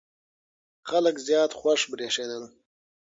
خلک 0.89 1.15
زیات 1.27 1.51
خوښ 1.59 1.81
برېښېدل. 1.91 2.43